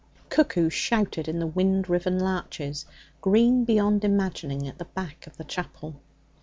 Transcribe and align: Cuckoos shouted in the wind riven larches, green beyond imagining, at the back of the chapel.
Cuckoos 0.29 0.73
shouted 0.73 1.27
in 1.27 1.37
the 1.37 1.45
wind 1.45 1.87
riven 1.87 2.17
larches, 2.17 2.87
green 3.21 3.65
beyond 3.65 4.03
imagining, 4.03 4.67
at 4.67 4.79
the 4.79 4.85
back 4.85 5.27
of 5.27 5.37
the 5.37 5.43
chapel. 5.43 6.01